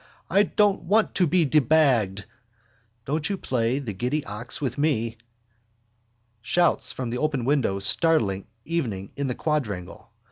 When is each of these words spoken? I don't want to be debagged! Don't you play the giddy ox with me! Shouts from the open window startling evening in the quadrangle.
I 0.31 0.41
don't 0.41 0.85
want 0.85 1.13
to 1.13 1.27
be 1.27 1.45
debagged! 1.45 2.23
Don't 3.05 3.29
you 3.29 3.37
play 3.37 3.77
the 3.77 3.93
giddy 3.93 4.25
ox 4.25 4.59
with 4.59 4.79
me! 4.79 5.19
Shouts 6.41 6.91
from 6.91 7.11
the 7.11 7.19
open 7.19 7.45
window 7.45 7.77
startling 7.77 8.47
evening 8.65 9.11
in 9.15 9.27
the 9.27 9.35
quadrangle. 9.35 10.09